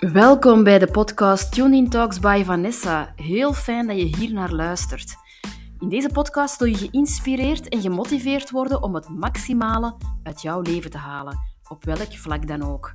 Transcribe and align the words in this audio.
Welkom 0.00 0.64
bij 0.64 0.78
de 0.78 0.86
podcast 0.86 1.52
Tuning 1.52 1.90
Talks 1.90 2.20
by 2.20 2.42
Vanessa. 2.44 3.12
Heel 3.16 3.52
fijn 3.52 3.86
dat 3.86 3.96
je 3.96 4.16
hier 4.16 4.32
naar 4.32 4.52
luistert. 4.52 5.14
In 5.78 5.88
deze 5.88 6.08
podcast 6.08 6.58
wil 6.58 6.68
je 6.68 6.76
geïnspireerd 6.76 7.68
en 7.68 7.80
gemotiveerd 7.80 8.50
worden 8.50 8.82
om 8.82 8.94
het 8.94 9.08
maximale 9.08 9.96
uit 10.22 10.42
jouw 10.42 10.60
leven 10.60 10.90
te 10.90 10.98
halen, 10.98 11.38
op 11.68 11.84
welk 11.84 12.16
vlak 12.16 12.46
dan 12.46 12.62
ook. 12.62 12.92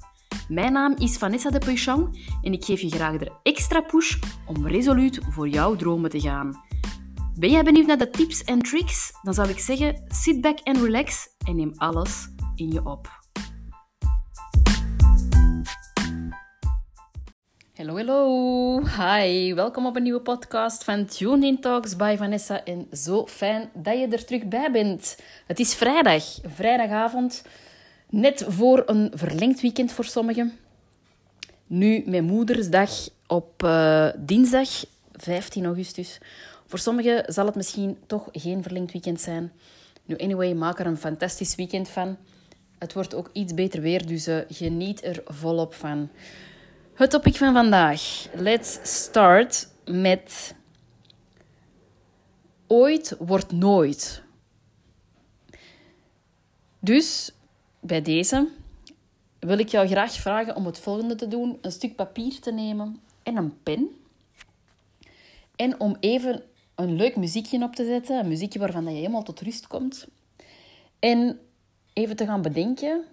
Mijn 0.48 0.74
naam 0.74 0.96
is 0.98 1.18
Vanessa 1.18 1.50
de 1.50 1.60
Puychon 1.60 2.16
en 2.42 2.54
ik 2.54 2.66
geef 2.66 2.82
je 2.82 2.90
graag 2.90 3.18
de 3.18 3.32
extra 3.44 3.82
push 3.82 4.16
om 4.46 4.68
resoluut 4.68 5.20
voor 5.30 5.48
jouw 5.48 5.76
dromen 5.76 6.10
te 6.10 6.20
gaan. 6.20 6.64
Ben 7.36 7.50
jij 7.50 7.64
benieuwd 7.64 7.88
naar 7.88 7.98
de 7.98 8.10
tips 8.10 8.44
en 8.44 8.60
tricks? 8.60 9.12
Dan 9.22 9.34
zou 9.34 9.50
ik 9.50 9.60
zeggen, 9.60 10.04
sit 10.08 10.42
back 10.42 10.60
and 10.64 10.78
relax 10.78 11.28
en 11.46 11.56
neem 11.56 11.72
alles 11.76 12.30
in 12.56 12.72
je 12.72 12.86
op. 12.86 13.25
Hallo, 17.76 17.96
hallo. 17.96 18.82
Hi, 18.86 19.54
welkom 19.54 19.86
op 19.86 19.96
een 19.96 20.04
nieuwe 20.04 20.20
podcast 20.20 20.84
van 20.84 21.06
Tune 21.06 21.46
In 21.46 21.60
Talks 21.60 21.96
by 21.96 22.16
Vanessa. 22.18 22.64
En 22.64 22.88
zo 22.94 23.28
fijn 23.28 23.70
dat 23.74 24.00
je 24.00 24.08
er 24.08 24.26
terug 24.26 24.44
bij 24.48 24.72
bent. 24.72 25.18
Het 25.46 25.60
is 25.60 25.76
vrijdag, 25.76 26.24
vrijdagavond, 26.44 27.44
net 28.10 28.46
voor 28.48 28.84
een 28.86 29.12
verlengd 29.14 29.62
weekend 29.62 29.92
voor 29.92 30.06
sommigen. 30.06 30.54
Nu 31.68 32.04
met 32.06 32.24
Moedersdag 32.24 33.10
op 33.28 33.64
uh, 33.64 34.10
dinsdag 34.18 34.70
15 35.12 35.66
augustus. 35.66 36.20
Voor 36.66 36.80
sommigen 36.80 37.34
zal 37.34 37.46
het 37.46 37.56
misschien 37.56 37.98
toch 38.08 38.30
geen 38.32 38.64
verlengd 38.64 38.92
weekend 38.92 39.22
zijn. 39.22 39.52
Nu, 40.06 40.18
anyway, 40.18 40.54
maak 40.54 40.80
er 40.80 40.86
een 40.86 40.98
fantastisch 40.98 41.56
weekend 41.56 41.90
van. 41.90 42.18
Het 42.78 42.94
wordt 42.94 43.16
ook 43.16 43.30
iets 43.34 43.54
beter 43.54 43.82
weer, 43.82 44.06
dus 44.06 44.28
uh, 44.28 44.38
geniet 44.50 45.04
er 45.04 45.24
volop 45.26 45.74
van. 45.74 46.10
Het 46.96 47.10
topic 47.10 47.36
van 47.36 47.54
vandaag. 47.54 48.28
Let's 48.34 48.80
start 48.84 49.68
met 49.86 50.56
ooit 52.68 53.16
wordt 53.20 53.52
nooit. 53.52 54.24
Dus 56.80 57.32
bij 57.80 58.02
deze 58.02 58.48
wil 59.40 59.58
ik 59.58 59.68
jou 59.68 59.88
graag 59.88 60.14
vragen 60.14 60.56
om 60.56 60.66
het 60.66 60.80
volgende 60.80 61.16
te 61.16 61.28
doen: 61.28 61.58
een 61.62 61.72
stuk 61.72 61.96
papier 61.96 62.40
te 62.40 62.52
nemen 62.52 63.02
en 63.24 63.38
een 63.38 63.64
pen. 63.64 63.90
En 65.56 65.80
om 65.80 65.98
even 66.00 66.44
een 66.76 66.96
leuk 66.96 67.16
muziekje 67.16 67.64
op 67.64 67.76
te 67.76 67.86
zetten, 67.86 68.20
een 68.20 68.28
muziekje 68.28 68.60
waarvan 68.60 68.84
je 68.84 68.90
helemaal 68.90 69.24
tot 69.24 69.42
rust 69.42 69.68
komt. 69.68 70.08
En 71.00 71.40
even 71.94 72.16
te 72.16 72.26
gaan 72.26 72.42
bedenken 72.42 73.06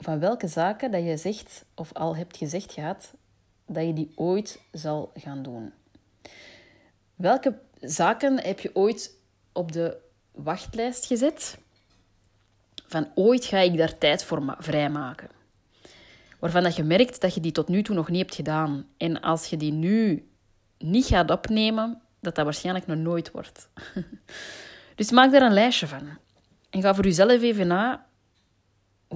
van 0.00 0.18
welke 0.18 0.46
zaken 0.46 0.90
dat 0.90 1.04
je 1.04 1.16
zegt 1.16 1.64
of 1.74 1.92
al 1.92 2.16
hebt 2.16 2.36
gezegd 2.36 2.72
gehad 2.72 3.12
dat 3.66 3.86
je 3.86 3.92
die 3.92 4.12
ooit 4.14 4.60
zal 4.72 5.12
gaan 5.14 5.42
doen. 5.42 5.72
Welke 7.14 7.58
zaken 7.80 8.42
heb 8.42 8.60
je 8.60 8.70
ooit 8.74 9.14
op 9.52 9.72
de 9.72 9.96
wachtlijst 10.32 11.06
gezet? 11.06 11.58
Van 12.86 13.08
ooit 13.14 13.44
ga 13.44 13.58
ik 13.58 13.76
daar 13.76 13.98
tijd 13.98 14.24
voor 14.24 14.56
vrijmaken. 14.58 15.28
Waarvan 16.38 16.62
dat 16.62 16.76
je 16.76 16.82
merkt 16.82 17.20
dat 17.20 17.34
je 17.34 17.40
die 17.40 17.52
tot 17.52 17.68
nu 17.68 17.82
toe 17.82 17.94
nog 17.94 18.08
niet 18.08 18.20
hebt 18.20 18.34
gedaan. 18.34 18.86
En 18.96 19.20
als 19.20 19.46
je 19.46 19.56
die 19.56 19.72
nu 19.72 20.28
niet 20.78 21.06
gaat 21.06 21.30
opnemen, 21.30 22.02
dat 22.20 22.34
dat 22.34 22.44
waarschijnlijk 22.44 22.86
nog 22.86 22.96
nooit 22.96 23.30
wordt. 23.30 23.68
dus 24.94 25.10
maak 25.10 25.32
daar 25.32 25.42
een 25.42 25.52
lijstje 25.52 25.86
van. 25.86 26.08
En 26.70 26.82
ga 26.82 26.94
voor 26.94 27.04
jezelf 27.04 27.42
even 27.42 27.66
na 27.66 28.06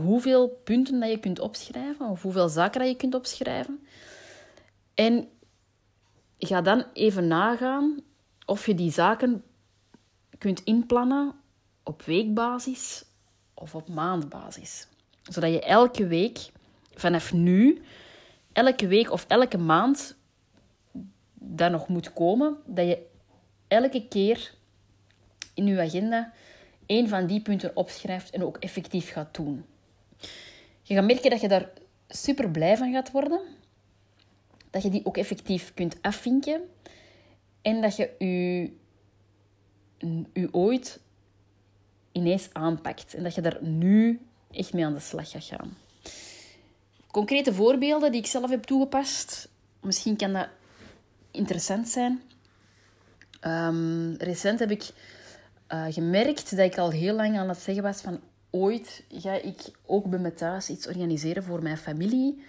hoeveel 0.00 0.48
punten 0.48 1.00
dat 1.00 1.10
je 1.10 1.18
kunt 1.18 1.38
opschrijven 1.38 2.06
of 2.06 2.22
hoeveel 2.22 2.48
zaken 2.48 2.80
dat 2.80 2.88
je 2.88 2.96
kunt 2.96 3.14
opschrijven. 3.14 3.86
En 4.94 5.28
ga 6.38 6.60
dan 6.60 6.84
even 6.92 7.26
nagaan 7.26 8.00
of 8.46 8.66
je 8.66 8.74
die 8.74 8.92
zaken 8.92 9.42
kunt 10.38 10.64
inplannen 10.64 11.32
op 11.82 12.02
weekbasis 12.02 13.04
of 13.54 13.74
op 13.74 13.88
maandbasis. 13.88 14.88
Zodat 15.22 15.50
je 15.50 15.60
elke 15.60 16.06
week 16.06 16.50
vanaf 16.94 17.32
nu, 17.32 17.82
elke 18.52 18.86
week 18.86 19.10
of 19.10 19.24
elke 19.28 19.58
maand 19.58 20.16
dat 21.34 21.70
nog 21.70 21.88
moet 21.88 22.12
komen, 22.12 22.56
dat 22.66 22.86
je 22.86 23.06
elke 23.68 24.08
keer 24.08 24.54
in 25.54 25.66
je 25.66 25.80
agenda 25.80 26.32
één 26.86 27.08
van 27.08 27.26
die 27.26 27.40
punten 27.40 27.76
opschrijft 27.76 28.30
en 28.30 28.44
ook 28.44 28.56
effectief 28.56 29.12
gaat 29.12 29.34
doen. 29.34 29.64
Je 30.86 30.94
gaat 30.94 31.04
merken 31.04 31.30
dat 31.30 31.40
je 31.40 31.48
daar 31.48 31.70
super 32.08 32.50
blij 32.50 32.76
van 32.76 32.92
gaat 32.92 33.10
worden. 33.10 33.40
Dat 34.70 34.82
je 34.82 34.90
die 34.90 35.06
ook 35.06 35.16
effectief 35.16 35.74
kunt 35.74 35.96
afvinken. 36.00 36.60
En 37.62 37.80
dat 37.80 37.96
je 37.96 38.10
je, 38.18 38.70
je 40.32 40.48
ooit 40.52 41.00
ineens 42.12 42.48
aanpakt. 42.52 43.14
En 43.14 43.22
dat 43.22 43.34
je 43.34 43.40
daar 43.40 43.58
nu 43.62 44.20
echt 44.50 44.72
mee 44.72 44.84
aan 44.84 44.94
de 44.94 45.00
slag 45.00 45.30
gaat 45.30 45.44
gaan. 45.44 45.76
Concrete 47.10 47.54
voorbeelden 47.54 48.12
die 48.12 48.20
ik 48.20 48.26
zelf 48.26 48.50
heb 48.50 48.62
toegepast. 48.62 49.48
Misschien 49.80 50.16
kan 50.16 50.32
dat 50.32 50.48
interessant 51.30 51.88
zijn. 51.88 52.22
Um, 53.40 54.14
recent 54.16 54.58
heb 54.58 54.70
ik 54.70 54.90
uh, 55.68 55.84
gemerkt 55.88 56.56
dat 56.56 56.66
ik 56.66 56.78
al 56.78 56.90
heel 56.90 57.14
lang 57.14 57.38
aan 57.38 57.48
het 57.48 57.58
zeggen 57.58 57.82
was 57.82 58.00
van 58.00 58.20
ooit 58.54 59.04
ga 59.08 59.32
ik 59.32 59.60
ook 59.86 60.10
bij 60.10 60.18
me 60.18 60.34
thuis 60.34 60.70
iets 60.70 60.86
organiseren 60.86 61.42
voor 61.42 61.62
mijn 61.62 61.76
familie. 61.76 62.44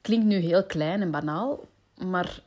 Klinkt 0.00 0.26
nu 0.26 0.36
heel 0.36 0.64
klein 0.64 1.00
en 1.00 1.10
banaal, 1.10 1.68
maar 1.96 2.42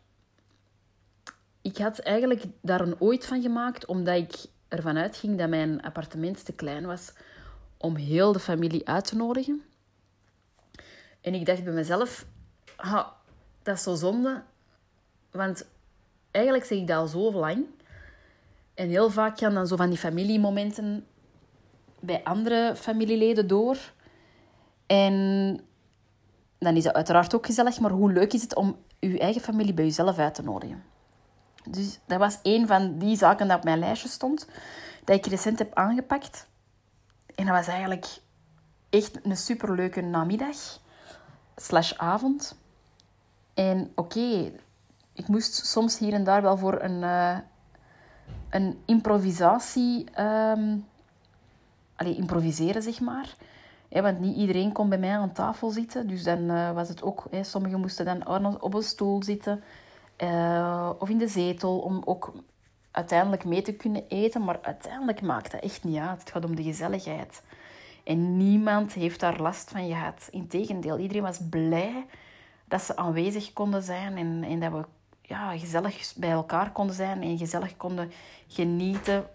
ik 1.61 1.77
had 1.77 1.99
eigenlijk 1.99 2.43
daar 2.61 2.81
een 2.81 2.99
ooit 2.99 3.25
van 3.25 3.41
gemaakt, 3.41 3.85
omdat 3.85 4.15
ik 4.15 4.33
ervan 4.67 4.97
uitging 4.97 5.37
dat 5.37 5.49
mijn 5.49 5.81
appartement 5.81 6.45
te 6.45 6.53
klein 6.53 6.85
was 6.85 7.13
om 7.77 7.95
heel 7.95 8.31
de 8.31 8.39
familie 8.39 8.87
uit 8.87 9.05
te 9.05 9.15
nodigen. 9.15 9.63
En 11.21 11.33
ik 11.33 11.45
dacht 11.45 11.63
bij 11.63 11.73
mezelf, 11.73 12.25
ha, 12.75 13.15
dat 13.61 13.75
is 13.75 13.83
zo 13.83 13.95
zonde, 13.95 14.43
want 15.31 15.65
eigenlijk 16.31 16.65
zeg 16.65 16.77
ik 16.77 16.87
dat 16.87 16.97
al 16.97 17.07
zo 17.07 17.31
lang. 17.31 17.65
En 18.73 18.89
heel 18.89 19.09
vaak 19.09 19.37
gaan 19.37 19.53
dan 19.53 19.67
zo 19.67 19.75
van 19.75 19.89
die 19.89 19.97
familiemomenten 19.97 21.05
bij 22.05 22.23
andere 22.23 22.75
familieleden 22.75 23.47
door. 23.47 23.77
En 24.85 25.59
dan 26.59 26.75
is 26.75 26.83
het 26.83 26.93
uiteraard 26.93 27.35
ook 27.35 27.45
gezellig, 27.45 27.79
maar 27.79 27.91
hoe 27.91 28.11
leuk 28.11 28.33
is 28.33 28.41
het 28.41 28.55
om 28.55 28.77
je 28.99 29.19
eigen 29.19 29.41
familie 29.41 29.73
bij 29.73 29.85
jezelf 29.85 30.17
uit 30.17 30.35
te 30.35 30.43
nodigen? 30.43 30.83
Dus 31.69 31.99
dat 32.05 32.19
was 32.19 32.39
een 32.43 32.67
van 32.67 32.97
die 32.97 33.17
zaken 33.17 33.47
dat 33.47 33.57
op 33.57 33.63
mijn 33.63 33.79
lijstje 33.79 34.09
stond, 34.09 34.47
dat 35.03 35.15
ik 35.15 35.25
recent 35.25 35.59
heb 35.59 35.73
aangepakt. 35.73 36.47
En 37.35 37.45
dat 37.45 37.55
was 37.55 37.67
eigenlijk 37.67 38.05
echt 38.89 39.25
een 39.25 39.37
superleuke 39.37 40.01
namiddag 40.01 40.79
slash 41.55 41.93
avond. 41.93 42.55
En 43.53 43.91
oké, 43.95 44.51
ik 45.13 45.27
moest 45.27 45.65
soms 45.65 45.99
hier 45.99 46.13
en 46.13 46.23
daar 46.23 46.41
wel 46.41 46.57
voor 46.57 46.81
een, 46.81 47.01
uh, 47.01 47.37
een 48.49 48.81
improvisatie 48.85 50.09
ehm, 50.11 50.77
improviseren, 52.05 52.81
zeg 52.81 52.99
maar. 52.99 53.35
want 53.89 54.19
niet 54.19 54.35
iedereen 54.35 54.71
kon 54.71 54.89
bij 54.89 54.97
mij 54.97 55.17
aan 55.17 55.31
tafel 55.31 55.69
zitten. 55.69 56.07
Dus 56.07 56.23
dan 56.23 56.39
uh, 56.39 56.71
was 56.71 56.89
het 56.89 57.03
ook... 57.03 57.23
Sommigen 57.41 57.79
moesten 57.79 58.05
dan 58.05 58.61
op 58.61 58.73
een 58.73 58.83
stoel 58.83 59.23
zitten. 59.23 59.63
Uh, 60.17 60.89
of 60.99 61.09
in 61.09 61.17
de 61.17 61.27
zetel, 61.27 61.79
om 61.79 62.01
ook 62.05 62.33
uiteindelijk 62.91 63.45
mee 63.45 63.61
te 63.61 63.73
kunnen 63.73 64.07
eten. 64.07 64.43
Maar 64.43 64.59
uiteindelijk 64.61 65.21
maakt 65.21 65.51
dat 65.51 65.61
echt 65.61 65.83
niet 65.83 65.97
uit. 65.97 66.19
Het 66.19 66.31
gaat 66.31 66.45
om 66.45 66.55
de 66.55 66.63
gezelligheid. 66.63 67.43
En 68.03 68.37
niemand 68.37 68.93
heeft 68.93 69.19
daar 69.19 69.41
last 69.41 69.69
van 69.69 69.87
gehad. 69.87 70.27
Integendeel, 70.31 70.97
iedereen 70.97 71.23
was 71.23 71.39
blij 71.49 72.05
dat 72.65 72.81
ze 72.81 72.95
aanwezig 72.95 73.53
konden 73.53 73.83
zijn. 73.83 74.17
En, 74.17 74.43
en 74.43 74.59
dat 74.59 74.71
we 74.71 74.85
ja, 75.21 75.57
gezellig 75.57 76.13
bij 76.15 76.31
elkaar 76.31 76.71
konden 76.71 76.95
zijn. 76.95 77.21
En 77.21 77.37
gezellig 77.37 77.77
konden 77.77 78.11
genieten, 78.47 79.25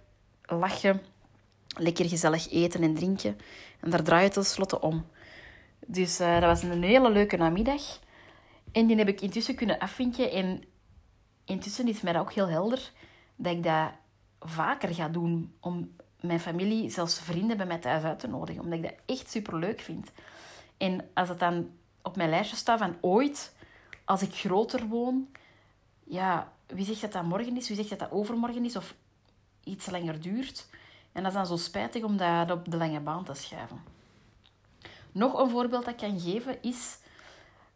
lachen 0.42 1.00
lekker 1.76 2.08
gezellig 2.08 2.50
eten 2.50 2.82
en 2.82 2.94
drinken. 2.94 3.38
En 3.80 3.90
daar 3.90 4.02
draait 4.02 4.24
het 4.24 4.34
tenslotte 4.34 4.80
om. 4.80 5.06
Dus 5.86 6.20
uh, 6.20 6.32
dat 6.32 6.42
was 6.42 6.62
een 6.62 6.82
hele 6.82 7.10
leuke 7.10 7.36
namiddag. 7.36 7.82
En 8.72 8.86
die 8.86 8.96
heb 8.96 9.08
ik 9.08 9.20
intussen 9.20 9.54
kunnen 9.54 9.78
afvinken. 9.78 10.30
En 10.30 10.62
intussen 11.44 11.88
is 11.88 12.00
mij 12.00 12.12
dat 12.12 12.22
ook 12.22 12.32
heel 12.32 12.48
helder 12.48 12.92
dat 13.36 13.52
ik 13.52 13.62
dat 13.62 13.90
vaker 14.40 14.94
ga 14.94 15.08
doen. 15.08 15.54
Om 15.60 15.96
mijn 16.20 16.40
familie, 16.40 16.90
zelfs 16.90 17.20
vrienden 17.20 17.56
bij 17.56 17.66
mij 17.66 17.78
thuis 17.78 18.02
uit 18.02 18.18
te 18.18 18.28
nodigen. 18.28 18.62
Omdat 18.62 18.78
ik 18.78 18.84
dat 18.84 19.16
echt 19.16 19.30
super 19.30 19.58
leuk 19.58 19.80
vind. 19.80 20.10
En 20.76 21.08
als 21.14 21.28
het 21.28 21.38
dan 21.38 21.70
op 22.02 22.16
mijn 22.16 22.30
lijstje 22.30 22.56
staat 22.56 22.78
van 22.78 22.96
ooit, 23.00 23.54
als 24.04 24.22
ik 24.22 24.34
groter 24.34 24.86
woon, 24.86 25.28
ja, 26.04 26.52
wie 26.66 26.84
zegt 26.84 27.00
dat 27.00 27.12
dat 27.12 27.24
morgen 27.24 27.56
is, 27.56 27.68
wie 27.68 27.76
zegt 27.76 27.88
dat 27.88 27.98
dat 27.98 28.10
overmorgen 28.10 28.64
is 28.64 28.76
of 28.76 28.94
iets 29.64 29.90
langer 29.90 30.20
duurt. 30.20 30.68
En 31.18 31.24
dat 31.24 31.32
is 31.32 31.38
dan 31.38 31.58
zo 31.58 31.64
spijtig 31.64 32.02
om 32.02 32.16
dat 32.16 32.50
op 32.50 32.70
de 32.70 32.76
lange 32.76 33.00
baan 33.00 33.24
te 33.24 33.34
schuiven. 33.34 33.82
Nog 35.12 35.40
een 35.40 35.50
voorbeeld 35.50 35.84
dat 35.84 35.94
ik 36.02 36.08
kan 36.08 36.20
geven 36.20 36.62
is... 36.62 36.98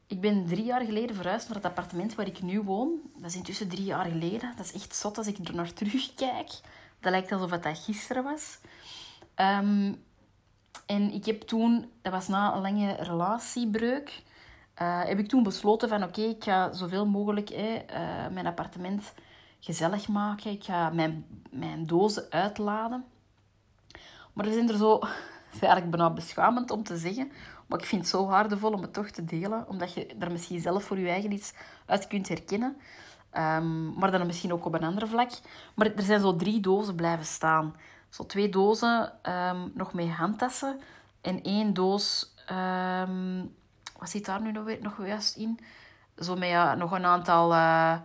ik 0.07 0.21
ben 0.21 0.47
drie 0.47 0.65
jaar 0.65 0.85
geleden 0.85 1.17
verhuisd 1.17 1.47
naar 1.47 1.57
het 1.57 1.67
appartement 1.67 2.15
waar 2.15 2.27
ik 2.27 2.43
nu 2.43 2.61
woon. 2.61 3.01
Dat 3.17 3.31
is 3.31 3.37
intussen 3.37 3.69
drie 3.69 3.85
jaar 3.85 4.05
geleden. 4.05 4.53
Dat 4.57 4.65
is 4.65 4.73
echt 4.73 4.95
zot 4.95 5.19
als 5.19 5.27
ik 5.27 5.49
er 5.49 5.55
naar 5.55 5.73
terugkijk. 5.73 6.51
Dat 7.01 7.13
lijkt 7.13 7.33
alsof 7.33 7.51
het 7.51 7.63
dat 7.63 7.79
gisteren 7.79 8.23
was. 8.25 8.59
Ehm, 9.35 9.93
en 10.87 11.13
ik 11.13 11.25
heb 11.25 11.43
toen, 11.43 11.91
dat 12.03 12.13
was 12.13 12.29
na 12.29 12.55
een 12.55 12.63
lange 12.63 12.93
relatiebreuk, 12.93 14.23
uh, 14.83 15.05
heb 15.05 15.19
ik 15.19 15.29
toen 15.29 15.43
besloten 15.43 15.89
van 15.89 16.03
oké, 16.03 16.21
ik 16.21 16.45
ga 16.45 16.73
zoveel 16.73 17.07
mogelijk 17.07 17.51
eh, 17.51 18.29
mijn 18.31 18.47
appartement 18.47 19.15
gezellig 19.61 20.09
maken. 20.09 20.51
Ik 20.51 20.65
ga 20.65 20.91
mijn, 20.91 21.27
mijn 21.51 21.87
dozen 21.87 22.27
uitladen. 22.31 23.05
Maar 24.33 24.47
er 24.47 24.53
zijn 24.53 24.69
er 24.69 24.77
zo, 24.77 24.95
het 24.95 25.55
is 25.55 25.61
eigenlijk 25.61 25.91
bijna 25.91 26.11
beschamend 26.11 26.71
om 26.71 26.83
te 26.83 26.97
zeggen, 26.97 27.33
maar 27.67 27.79
ik 27.79 27.85
vind 27.85 28.01
het 28.01 28.11
zo 28.11 28.27
waardevol 28.27 28.73
om 28.73 28.83
het 28.83 28.93
toch 28.93 29.09
te 29.09 29.25
delen, 29.25 29.69
omdat 29.69 29.95
je 29.95 30.15
daar 30.17 30.33
misschien 30.33 30.61
zelf 30.61 30.85
voor 30.85 30.99
je 30.99 31.09
eigen 31.09 31.33
iets 31.33 31.53
uit 31.87 32.07
kunt 32.07 32.29
herkennen. 32.29 32.77
Um, 33.37 33.95
maar 33.95 34.11
dan 34.11 34.27
misschien 34.27 34.53
ook 34.53 34.65
op 34.65 34.75
een 34.75 34.85
ander 34.85 35.09
vlak. 35.09 35.31
Maar 35.75 35.87
er 35.87 36.03
zijn 36.03 36.21
zo 36.21 36.37
drie 36.37 36.61
dozen 36.61 36.95
blijven 36.95 37.27
staan. 37.27 37.77
Zo 38.09 38.27
twee 38.27 38.49
dozen 38.49 39.13
um, 39.23 39.73
nog 39.75 39.93
met 39.93 40.09
handtassen 40.09 40.81
en 41.21 41.43
één 41.43 41.75
doos... 41.75 42.35
Um, 42.51 43.55
wat 43.99 44.11
zit 44.11 44.25
daar 44.25 44.41
nu 44.41 44.53
nog, 44.53 44.79
nog 44.81 45.07
juist 45.07 45.37
in? 45.37 45.59
Zo 46.19 46.37
met 46.37 46.49
ja, 46.49 46.75
nog 46.75 46.93
een 46.93 47.05
aantal 47.05 47.53
uh, 47.53 47.97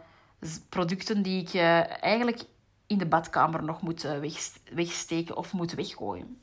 producten 0.69 1.21
die 1.21 1.41
ik 1.41 1.53
uh, 1.53 2.03
eigenlijk 2.03 2.41
in 2.87 2.97
de 2.97 3.05
badkamer 3.05 3.63
nog 3.63 3.81
moet 3.81 4.05
uh, 4.05 4.31
wegsteken 4.73 5.37
of 5.37 5.53
moet 5.53 5.71
weggooien. 5.71 6.41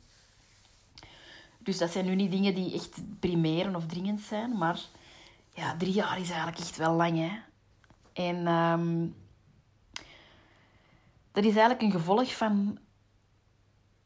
Dus 1.58 1.79
dat 1.79 1.91
zijn 1.91 2.05
nu 2.05 2.14
niet 2.14 2.31
dingen 2.31 2.55
die 2.55 2.75
echt 2.75 3.00
primeren 3.20 3.76
of 3.76 3.87
dringend 3.87 4.20
zijn. 4.20 4.58
Maar 4.58 4.81
ja, 5.50 5.76
drie 5.76 5.93
jaar 5.93 6.20
is 6.20 6.29
eigenlijk 6.29 6.58
echt 6.58 6.76
wel 6.76 6.93
lang. 6.93 7.19
Hè? 7.19 7.31
En 8.12 8.46
um, 8.46 9.14
dat 11.32 11.44
is 11.44 11.56
eigenlijk 11.56 11.82
een 11.82 11.91
gevolg 11.91 12.37
van 12.37 12.79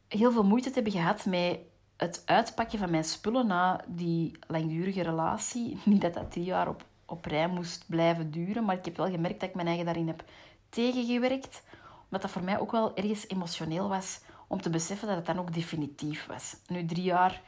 heel 0.09 0.33
veel 0.33 0.45
moeite 0.45 0.69
te 0.69 0.75
hebben 0.75 0.93
gehad 0.93 1.25
met 1.25 1.59
het 1.97 2.23
uitpakken 2.25 2.79
van 2.79 2.91
mijn 2.91 3.05
spullen 3.05 3.47
na 3.47 3.85
die 3.87 4.39
langdurige 4.47 5.03
relatie. 5.03 5.79
Niet 5.85 6.01
dat 6.01 6.15
dat 6.15 6.31
drie 6.31 6.45
jaar 6.45 6.69
op, 6.69 6.85
op 7.05 7.25
rij 7.25 7.49
moest 7.49 7.85
blijven 7.87 8.31
duren, 8.31 8.65
maar 8.65 8.77
ik 8.77 8.85
heb 8.85 8.97
wel 8.97 9.11
gemerkt 9.11 9.41
dat 9.41 9.49
ik 9.49 9.55
mijn 9.55 9.67
eigen 9.67 9.85
daarin 9.85 10.07
heb 10.07 10.25
tegengewerkt. 10.69 11.63
Omdat 12.11 12.23
dat 12.23 12.31
voor 12.31 12.45
mij 12.45 12.59
ook 12.59 12.73
wel 12.73 12.97
ergens 12.97 13.29
emotioneel 13.29 13.89
was 13.89 14.21
om 14.47 14.61
te 14.61 14.71
beseffen 14.71 15.09
dat 15.09 15.17
het 15.17 15.27
dan 15.27 15.39
ook 15.39 15.55
definitief 15.55 16.27
was. 16.27 16.57
Nu, 16.67 16.87
drie 16.87 17.03
jaar, 17.03 17.43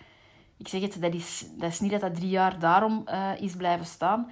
ik 0.56 0.68
zeg 0.68 0.80
het, 0.80 1.02
dat 1.02 1.14
is, 1.14 1.46
dat 1.56 1.70
is 1.70 1.80
niet 1.80 1.90
dat 1.90 2.00
dat 2.00 2.14
drie 2.14 2.28
jaar 2.28 2.58
daarom 2.58 3.04
uh, 3.06 3.40
is 3.40 3.56
blijven 3.56 3.86
staan. 3.86 4.30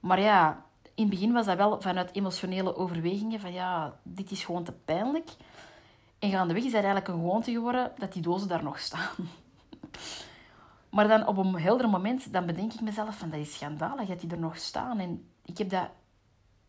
Maar 0.00 0.20
ja, 0.20 0.64
in 0.94 1.06
het 1.06 1.14
begin 1.14 1.32
was 1.32 1.46
dat 1.46 1.56
wel 1.56 1.80
vanuit 1.80 2.14
emotionele 2.14 2.76
overwegingen 2.76 3.40
van 3.40 3.52
ja, 3.52 3.98
dit 4.02 4.30
is 4.30 4.44
gewoon 4.44 4.64
te 4.64 4.72
pijnlijk. 4.72 5.30
En 6.18 6.30
gaandeweg 6.30 6.64
is 6.64 6.72
dat 6.72 6.82
eigenlijk 6.82 7.08
een 7.08 7.20
gewoonte 7.20 7.52
geworden 7.52 7.92
dat 7.98 8.12
die 8.12 8.22
dozen 8.22 8.48
daar 8.48 8.62
nog 8.62 8.78
staan. 8.78 9.14
Maar 10.90 11.08
dan 11.08 11.26
op 11.26 11.36
een 11.36 11.60
helder 11.60 11.88
moment, 11.88 12.32
dan 12.32 12.46
bedenk 12.46 12.72
ik 12.72 12.80
mezelf 12.80 13.18
van 13.18 13.30
dat 13.30 13.40
is 13.40 13.54
schandalig 13.54 14.08
dat 14.08 14.20
die 14.20 14.30
er 14.30 14.38
nog 14.38 14.56
staan. 14.56 14.98
En 14.98 15.28
ik 15.44 15.58
heb 15.58 15.70
dat 15.70 15.88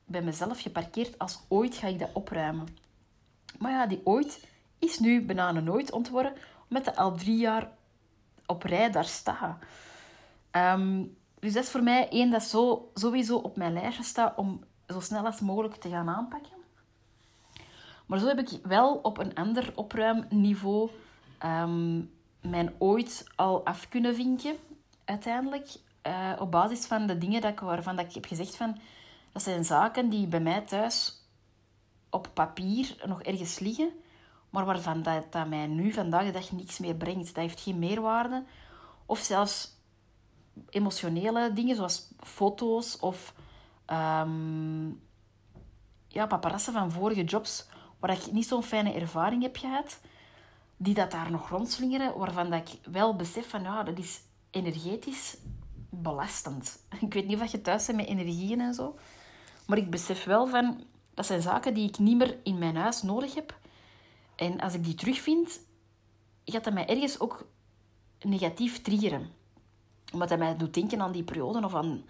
bij 0.06 0.22
mezelf 0.22 0.62
geparkeerd 0.62 1.19
als 1.19 1.42
ooit 1.48 1.75
ga 1.75 1.88
ik 1.88 2.00
dat 2.00 2.10
opruimen. 2.14 2.68
Maar 3.57 3.71
ja, 3.71 3.88
die 3.88 4.01
ooit 4.03 4.48
is 4.80 5.00
nu 5.00 5.25
bijna 5.25 5.51
nooit 5.51 5.92
ontworpen, 5.92 6.42
omdat 6.69 6.86
dat 6.86 6.98
al 6.98 7.15
drie 7.15 7.38
jaar 7.38 7.71
op 8.45 8.63
rij 8.63 8.92
daar 8.92 9.06
staat. 9.06 9.57
Ehm, 10.51 11.03
dus 11.39 11.53
dat 11.53 11.63
is 11.63 11.69
voor 11.69 11.83
mij 11.83 12.09
één 12.09 12.30
dat 12.30 12.44
zo, 12.44 12.92
sowieso 12.94 13.38
op 13.38 13.57
mijn 13.57 13.74
lijstje 13.74 14.03
staat 14.03 14.38
om 14.38 14.63
zo 14.88 15.00
snel 15.00 15.25
als 15.25 15.39
mogelijk 15.39 15.75
te 15.75 15.89
gaan 15.89 16.09
aanpakken. 16.09 16.59
Maar 18.06 18.19
zo 18.19 18.27
heb 18.27 18.39
ik 18.39 18.59
wel 18.63 18.95
op 18.95 19.18
een 19.18 19.36
ander 19.36 19.71
opruimniveau 19.75 20.89
um, 21.45 22.12
mijn 22.42 22.74
ooit 22.77 23.25
al 23.36 23.65
af 23.65 23.89
kunnen 23.89 24.15
vinken, 24.15 24.56
uiteindelijk. 25.06 25.68
Uh, 26.07 26.31
op 26.39 26.51
basis 26.51 26.86
van 26.86 27.07
de 27.07 27.18
dingen 27.18 27.42
dat 27.42 27.51
ik, 27.51 27.59
waarvan 27.59 27.95
dat 27.95 28.06
ik 28.06 28.13
heb 28.13 28.25
gezegd 28.25 28.56
van... 28.56 28.77
Dat 29.31 29.42
zijn 29.42 29.65
zaken 29.65 30.09
die 30.09 30.27
bij 30.27 30.39
mij 30.39 30.62
thuis 30.62 31.20
op 32.12 32.30
papier 32.34 32.96
nog 33.06 33.22
ergens 33.22 33.60
liggen, 33.60 33.92
maar 34.50 34.66
waarvan 34.66 35.02
dat, 35.04 35.31
dat 35.31 35.48
mij 35.48 35.68
nu 35.68 35.92
vandaag 35.92 36.25
de 36.25 36.31
dag 36.31 36.52
niks 36.52 36.80
meer 36.80 36.96
brengt. 36.96 37.25
Dat 37.25 37.44
heeft 37.44 37.62
geen 37.62 37.80
meerwaarde. 37.80 38.44
Of 39.06 39.19
zelfs 39.19 39.80
emotionele 40.69 41.54
dingen, 41.54 41.75
zoals 41.75 42.08
foto's 42.19 43.00
of 43.00 43.34
um, 43.88 45.02
ja, 46.08 46.25
paparazzen 46.28 46.74
van 46.74 46.92
vorige 46.92 47.24
jobs 47.24 47.68
waar 48.00 48.12
ik 48.12 48.31
niet 48.31 48.48
zo'n 48.48 48.64
fijne 48.64 48.94
ervaring 48.94 49.42
heb 49.42 49.57
gehad, 49.57 50.00
die 50.78 50.94
dat 50.94 51.12
daar 51.12 51.31
nog 51.31 51.50
rondslingeren, 51.50 52.18
waarvan 52.18 52.50
dat 52.50 52.69
ik 52.69 52.92
wel 52.92 53.16
besef 53.16 53.50
van, 53.50 53.62
ja, 53.62 53.84
dat 53.84 53.98
is 53.98 54.22
energetisch 54.50 55.38
belastend. 55.90 56.80
Ik 57.00 57.14
weet 57.14 57.28
niet 57.28 57.42
of 57.42 57.52
je 57.52 57.62
thuis 57.62 57.86
bent 57.86 57.98
met 57.98 58.07
energieën 58.07 58.60
en 58.62 58.74
zo, 58.74 58.96
maar 59.66 59.78
ik 59.78 59.90
besef 59.90 60.24
wel 60.24 60.48
van, 60.48 60.84
dat 61.27 61.29
zijn 61.29 61.53
zaken 61.53 61.73
die 61.73 61.88
ik 61.88 62.00
niet 62.00 62.18
meer 62.18 62.38
in 62.44 62.57
mijn 62.57 62.75
huis 62.75 63.01
nodig 63.01 63.35
heb. 63.35 63.57
En 64.35 64.59
als 64.59 64.73
ik 64.73 64.83
die 64.83 64.95
terugvind, 64.95 65.59
gaat 66.45 66.63
dat 66.63 66.73
mij 66.73 66.88
ergens 66.88 67.19
ook 67.19 67.45
negatief 68.21 68.81
triggeren. 68.81 69.29
Omdat 70.13 70.29
dat 70.29 70.39
mij 70.39 70.57
doet 70.57 70.73
denken 70.73 71.01
aan 71.01 71.12
die 71.12 71.23
periode 71.23 71.65
of 71.65 71.75
aan, 71.75 72.06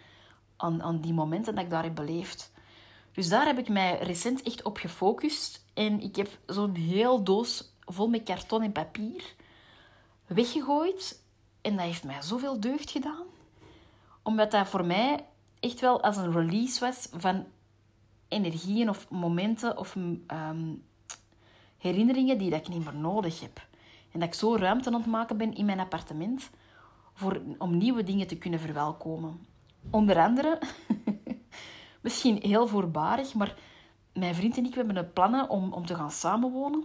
aan, 0.58 0.84
aan 0.84 1.02
die 1.02 1.14
momenten 1.14 1.56
dat 1.56 1.64
ik 1.64 1.70
daar 1.70 1.84
heb 1.84 1.96
beleefd. 1.96 2.52
Dus 3.12 3.30
daar 3.30 3.46
heb 3.46 3.58
ik 3.58 3.70
mij 3.70 4.00
recent 4.00 4.42
echt 4.42 4.64
op 4.64 4.78
gefocust. 4.78 5.66
En 5.74 6.02
ik 6.02 6.16
heb 6.16 6.40
zo'n 6.46 6.76
heel 6.76 7.24
doos 7.24 7.74
vol 7.86 8.08
met 8.08 8.24
karton 8.24 8.62
en 8.62 8.72
papier 8.72 9.36
weggegooid. 10.28 11.24
En 11.62 11.76
dat 11.76 11.86
heeft 11.86 12.04
mij 12.04 12.22
zoveel 12.22 12.60
deugd 12.60 12.92
gedaan. 12.92 13.26
Omdat 14.24 14.52
dat 14.52 14.68
voor 14.68 14.86
mij 14.86 15.26
echt 15.60 15.80
wel 15.80 16.04
als 16.04 16.18
een 16.18 16.32
release 16.32 16.80
was 16.80 17.08
van 17.12 17.46
energieën 18.32 18.90
of 18.90 19.10
momenten 19.10 19.78
of 19.78 19.96
ehm, 20.28 20.74
herinneringen 21.78 22.38
die 22.38 22.50
dat 22.50 22.60
ik 22.60 22.68
niet 22.68 22.84
meer 22.84 22.96
nodig 22.96 23.40
heb. 23.40 23.68
En 24.12 24.20
dat 24.20 24.28
ik 24.28 24.34
zo 24.34 24.56
ruimte 24.56 24.90
aan 24.90 24.96
het 25.02 25.06
maken 25.06 25.38
ben 25.38 25.56
in 25.56 25.66
mijn 25.66 25.80
appartement 25.80 26.50
voor, 27.14 27.42
om 27.58 27.78
nieuwe 27.78 28.04
dingen 28.04 28.28
te 28.28 28.38
kunnen 28.38 28.60
verwelkomen. 28.60 29.46
Onder 29.90 30.20
andere, 30.20 30.60
misschien 32.02 32.38
heel 32.42 32.68
voorbarig, 32.68 33.34
maar 33.34 33.56
mijn 34.14 34.36
vriend 34.36 34.58
en 34.58 34.66
ik 34.66 34.74
hebben 34.74 34.96
een 34.96 35.14
plannen 35.14 35.50
om, 35.50 35.74
om 35.74 35.86
te 35.86 35.96
gaan 35.96 36.12
samenwonen. 36.12 36.84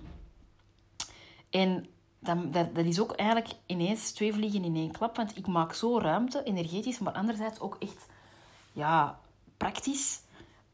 En 1.51 1.87
dat, 2.19 2.53
dat, 2.53 2.75
dat, 2.75 2.85
is 2.85 3.01
ook 3.01 3.13
eigenlijk 3.13 3.53
ineens 3.67 4.13
twee 4.13 4.33
vliegen 4.33 4.65
in 4.65 4.77
één 4.77 4.91
klap. 4.91 5.17
Want 5.17 5.37
ik 5.37 5.47
maak 5.47 5.73
zo 5.73 5.99
ruimte, 5.99 6.43
energetisch, 6.43 6.99
maar 6.99 7.13
anderzijds 7.13 7.61
ook 7.61 7.77
echt 7.79 8.07
ja, 8.73 9.19
praktisch. 9.57 10.21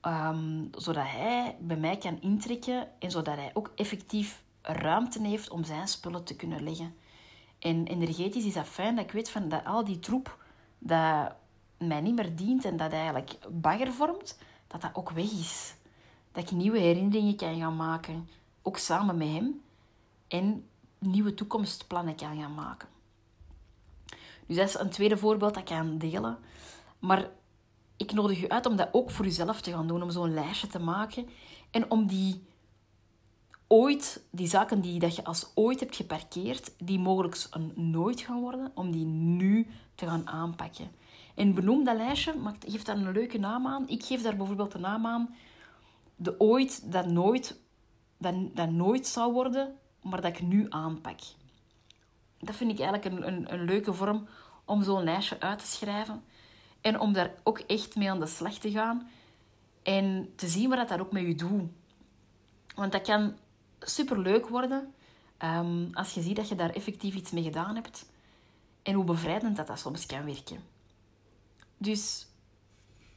Um, 0.06 0.70
zodat 0.76 1.04
hij 1.06 1.56
bij 1.60 1.76
mij 1.76 1.96
kan 1.96 2.20
intrekken 2.20 2.88
en 2.98 3.10
zodat 3.10 3.36
hij 3.36 3.50
ook 3.54 3.72
effectief 3.74 4.42
ruimte 4.62 5.22
heeft 5.22 5.50
om 5.50 5.64
zijn 5.64 5.88
spullen 5.88 6.24
te 6.24 6.36
kunnen 6.36 6.62
leggen. 6.62 6.94
En 7.58 7.86
energetisch 7.86 8.44
is 8.44 8.54
dat 8.54 8.66
fijn 8.66 8.96
dat 8.96 9.04
ik 9.04 9.12
weet 9.12 9.30
van 9.30 9.48
dat 9.48 9.64
al 9.64 9.84
die 9.84 9.98
troep 9.98 10.38
dat 10.78 11.34
mij 11.78 12.00
niet 12.00 12.14
meer 12.14 12.36
dient 12.36 12.64
en 12.64 12.76
dat 12.76 12.92
eigenlijk 12.92 13.38
bagger 13.50 13.92
vormt, 13.92 14.38
dat 14.66 14.80
dat 14.80 14.90
ook 14.94 15.10
weg 15.10 15.30
is. 15.30 15.74
Dat 16.32 16.42
ik 16.42 16.50
nieuwe 16.50 16.78
herinneringen 16.78 17.36
kan 17.36 17.58
gaan 17.58 17.76
maken, 17.76 18.28
ook 18.62 18.78
samen 18.78 19.16
met 19.16 19.28
hem. 19.28 19.62
En 20.28 20.66
nieuwe 20.98 21.34
toekomstplannen 21.34 22.16
kan 22.16 22.40
gaan 22.40 22.54
maken. 22.54 22.88
Dus 24.46 24.56
dat 24.56 24.68
is 24.68 24.74
een 24.74 24.90
tweede 24.90 25.16
voorbeeld 25.16 25.54
dat 25.54 25.62
ik 25.62 25.76
kan 25.76 25.98
delen. 25.98 26.38
Maar 26.98 27.30
ik 27.96 28.12
nodig 28.12 28.42
u 28.42 28.48
uit 28.48 28.66
om 28.66 28.76
dat 28.76 28.88
ook 28.92 29.10
voor 29.10 29.26
uzelf 29.26 29.60
te 29.60 29.70
gaan 29.70 29.86
doen, 29.86 30.02
om 30.02 30.10
zo'n 30.10 30.34
lijstje 30.34 30.66
te 30.66 30.78
maken. 30.78 31.28
En 31.70 31.90
om 31.90 32.06
die 32.06 32.42
ooit, 33.66 34.24
die 34.30 34.46
zaken 34.46 34.80
die 34.80 34.98
dat 34.98 35.16
je 35.16 35.24
als 35.24 35.50
ooit 35.54 35.80
hebt 35.80 35.96
geparkeerd, 35.96 36.72
die 36.78 36.98
mogelijk 36.98 37.46
een 37.50 37.72
nooit 37.74 38.20
gaan 38.20 38.40
worden, 38.40 38.72
om 38.74 38.90
die 38.90 39.04
nu 39.04 39.66
te 39.94 40.06
gaan 40.06 40.28
aanpakken. 40.28 40.90
En 41.34 41.54
benoem 41.54 41.84
dat 41.84 41.96
lijstje, 41.96 42.34
maar 42.34 42.54
geef 42.66 42.82
daar 42.82 42.96
een 42.96 43.12
leuke 43.12 43.38
naam 43.38 43.66
aan. 43.66 43.88
Ik 43.88 44.04
geef 44.04 44.22
daar 44.22 44.36
bijvoorbeeld 44.36 44.72
de 44.72 44.78
naam 44.78 45.06
aan, 45.06 45.34
de 46.16 46.40
ooit 46.40 46.92
dat 46.92 47.06
nooit, 47.06 47.60
dat, 48.18 48.34
dat 48.54 48.70
nooit 48.70 49.06
zou 49.06 49.32
worden, 49.32 49.74
maar 50.02 50.20
dat 50.20 50.36
ik 50.36 50.42
nu 50.42 50.66
aanpak. 50.68 51.20
Dat 52.38 52.56
vind 52.56 52.70
ik 52.70 52.80
eigenlijk 52.80 53.14
een, 53.14 53.26
een, 53.26 53.52
een 53.52 53.64
leuke 53.64 53.92
vorm 53.92 54.26
om 54.64 54.82
zo'n 54.82 55.04
lijstje 55.04 55.40
uit 55.40 55.58
te 55.58 55.66
schrijven. 55.66 56.24
En 56.82 57.00
om 57.00 57.12
daar 57.12 57.34
ook 57.42 57.58
echt 57.58 57.96
mee 57.96 58.10
aan 58.10 58.20
de 58.20 58.26
slag 58.26 58.54
te 58.54 58.70
gaan. 58.70 59.10
En 59.82 60.32
te 60.36 60.48
zien 60.48 60.68
wat 60.68 60.88
dat, 60.88 61.00
ook 61.00 61.12
met 61.12 61.22
je 61.22 61.34
doet. 61.34 61.70
Want 62.74 62.92
dat 62.92 63.02
kan 63.02 63.36
superleuk 63.80 64.48
worden 64.48 64.94
um, 65.38 65.90
als 65.92 66.14
je 66.14 66.22
ziet 66.22 66.36
dat 66.36 66.48
je 66.48 66.54
daar 66.54 66.70
effectief 66.70 67.14
iets 67.14 67.30
mee 67.30 67.42
gedaan 67.42 67.74
hebt. 67.74 68.06
En 68.82 68.94
hoe 68.94 69.04
bevrijdend 69.04 69.56
dat 69.56 69.66
dat 69.66 69.78
soms 69.78 70.06
kan 70.06 70.24
werken. 70.24 70.60
Dus 71.76 72.26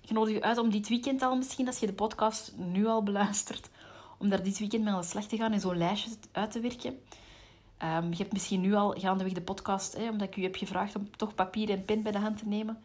ik 0.02 0.12
nodig 0.12 0.34
je 0.34 0.42
uit 0.42 0.58
om 0.58 0.70
dit 0.70 0.88
weekend 0.88 1.22
al 1.22 1.36
misschien, 1.36 1.68
als 1.68 1.80
je 1.80 1.86
de 1.86 1.94
podcast 1.94 2.54
nu 2.58 2.86
al 2.86 3.04
beluistert, 3.04 3.70
om 4.18 4.30
daar 4.30 4.44
dit 4.44 4.60
weekend 4.60 4.84
mee 4.84 4.94
aan 4.94 5.02
de 5.02 5.08
slag 5.08 5.26
te 5.26 5.38
gaan 5.38 5.52
en 5.52 5.60
zo'n 5.60 5.78
lijstje 5.78 6.12
uit 6.32 6.52
te 6.52 6.60
werken. 6.60 7.00
Ehm, 7.78 8.10
je 8.10 8.18
hebt 8.18 8.34
misschien 8.34 8.62
nu 8.62 8.74
al 8.74 8.92
gaandeweg 8.92 9.34
de 9.34 9.42
podcast, 9.42 9.94
hè, 9.94 10.10
omdat 10.10 10.28
ik 10.28 10.36
u 10.36 10.44
heb 10.44 10.56
gevraagd 10.56 10.96
om 10.96 11.16
toch 11.18 11.36
papier 11.36 11.70
en 11.70 11.86
pen 11.86 12.04
bij 12.04 12.12
de 12.12 12.20
hand 12.20 12.38
te 12.38 12.48
nemen, 12.48 12.82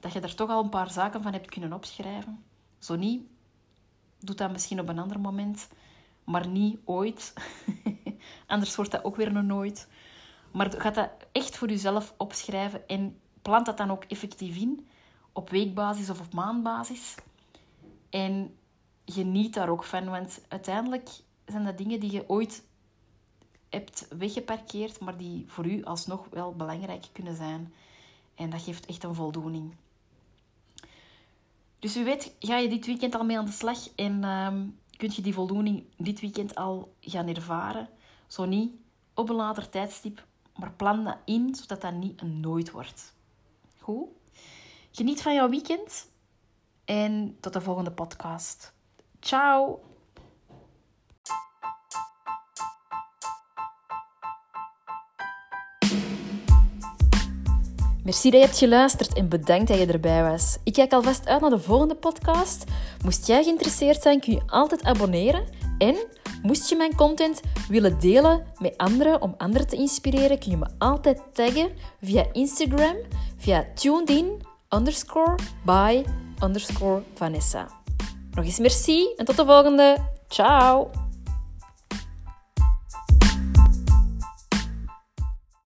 dat 0.00 0.12
je 0.12 0.20
er 0.20 0.34
toch 0.34 0.50
al 0.50 0.62
een 0.62 0.68
paar 0.68 0.90
zaken 0.90 1.22
van 1.22 1.32
hebt 1.32 1.50
kunnen 1.50 1.72
opschrijven. 1.72 2.44
Zo 2.78 2.96
niet, 2.96 3.22
doe 4.20 4.34
dat 4.34 4.52
misschien 4.52 4.80
op 4.80 4.88
een 4.88 4.98
ander 4.98 5.20
moment, 5.20 5.68
maar 6.24 6.48
niet 6.48 6.78
ooit. 6.84 7.32
Anders 8.46 8.76
wordt 8.76 8.90
dat 8.90 9.04
ook 9.04 9.16
weer 9.16 9.36
een 9.36 9.46
nooit. 9.46 9.88
Maar 10.52 10.72
ga 10.72 10.90
dat 10.90 11.10
echt 11.32 11.56
voor 11.56 11.68
jezelf 11.68 12.14
opschrijven 12.16 12.88
en 12.88 13.20
plant 13.42 13.66
dat 13.66 13.76
dan 13.76 13.90
ook 13.90 14.04
effectief 14.04 14.56
in, 14.56 14.88
op 15.32 15.50
weekbasis 15.50 16.10
of 16.10 16.20
op 16.20 16.32
maandbasis. 16.32 17.14
En 18.10 18.56
geniet 19.04 19.54
daar 19.54 19.68
ook 19.68 19.84
van, 19.84 20.10
want 20.10 20.44
uiteindelijk 20.48 21.08
zijn 21.46 21.64
dat 21.64 21.78
dingen 21.78 22.00
die 22.00 22.12
je 22.12 22.28
ooit 22.28 22.64
hebt 23.70 24.08
weggeparkeerd, 24.18 25.00
maar 25.00 25.16
die 25.16 25.44
voor 25.46 25.66
u 25.66 25.84
alsnog 25.84 26.26
wel 26.30 26.54
belangrijk 26.54 27.06
kunnen 27.12 27.36
zijn. 27.36 27.74
En 28.34 28.50
dat 28.50 28.62
geeft 28.62 28.86
echt 28.86 29.04
een 29.04 29.14
voldoening. 29.14 29.74
Dus 31.78 31.94
wie 31.94 32.04
weet, 32.04 32.34
ga 32.40 32.56
je 32.56 32.68
dit 32.68 32.86
weekend 32.86 33.14
al 33.14 33.24
mee 33.24 33.38
aan 33.38 33.44
de 33.44 33.52
slag 33.52 33.88
en 33.94 34.22
uh, 34.22 34.46
kun 34.96 35.10
je 35.14 35.22
die 35.22 35.34
voldoening 35.34 35.84
dit 35.96 36.20
weekend 36.20 36.54
al 36.54 36.94
gaan 37.00 37.26
ervaren. 37.28 37.88
Zo 38.26 38.44
niet, 38.44 38.72
op 39.14 39.28
een 39.28 39.36
later 39.36 39.68
tijdstip, 39.68 40.26
maar 40.56 40.72
plan 40.72 41.04
dat 41.04 41.16
in, 41.24 41.54
zodat 41.54 41.80
dat 41.80 41.94
niet 41.94 42.20
een 42.20 42.40
nooit 42.40 42.70
wordt. 42.70 43.14
Goed? 43.78 44.08
Geniet 44.90 45.22
van 45.22 45.34
jouw 45.34 45.48
weekend 45.48 46.10
en 46.84 47.36
tot 47.40 47.52
de 47.52 47.60
volgende 47.60 47.92
podcast. 47.92 48.74
Ciao! 49.20 49.80
Merci 58.06 58.30
dat 58.30 58.40
je 58.40 58.46
hebt 58.46 58.58
geluisterd 58.58 59.14
en 59.14 59.28
bedankt 59.28 59.68
dat 59.68 59.78
je 59.78 59.86
erbij 59.86 60.22
was. 60.22 60.56
Ik 60.64 60.72
kijk 60.72 60.92
alvast 60.92 61.26
uit 61.26 61.40
naar 61.40 61.50
de 61.50 61.58
volgende 61.58 61.94
podcast. 61.94 62.64
Moest 63.04 63.26
jij 63.26 63.42
geïnteresseerd 63.42 64.02
zijn, 64.02 64.20
kun 64.20 64.32
je 64.32 64.42
altijd 64.46 64.84
abonneren. 64.84 65.44
En 65.78 65.96
moest 66.42 66.68
je 66.68 66.76
mijn 66.76 66.94
content 66.94 67.40
willen 67.68 68.00
delen 68.00 68.46
met 68.58 68.76
anderen 68.76 69.22
om 69.22 69.34
anderen 69.36 69.66
te 69.66 69.76
inspireren, 69.76 70.38
kun 70.38 70.50
je 70.50 70.56
me 70.56 70.68
altijd 70.78 71.22
taggen 71.32 71.70
via 72.00 72.26
Instagram, 72.32 72.96
via 73.36 73.66
tunedin 73.74 74.42
underscore 74.68 75.34
by. 75.64 76.04
Nog 78.30 78.44
eens 78.44 78.58
merci 78.58 79.14
en 79.16 79.24
tot 79.24 79.36
de 79.36 79.44
volgende. 79.44 79.96
Ciao! 80.28 81.05